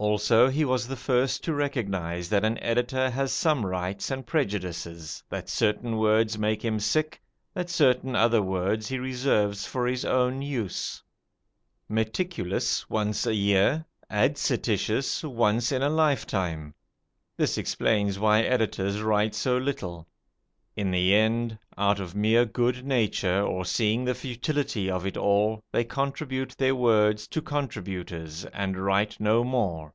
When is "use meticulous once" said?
10.40-13.26